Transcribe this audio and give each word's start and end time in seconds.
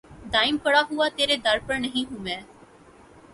دائم 0.33 0.55
پڑا 0.57 0.81
ہوا 0.91 1.07
تیرے 1.15 1.37
در 1.45 1.57
پر 1.67 1.75
نہیں 1.75 2.11
ہوں 2.11 2.19
میں 2.19 2.39